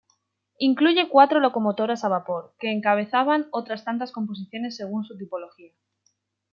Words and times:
Incluye 0.57 1.09
cuatro 1.09 1.39
locomotoras 1.39 2.03
a 2.03 2.07
vapor, 2.07 2.55
que 2.59 2.71
encabezaban 2.71 3.47
otras 3.51 3.83
tantas 3.85 4.11
composiciones 4.11 4.75
según 4.75 5.05
su 5.05 5.15
tipología. 5.15 5.73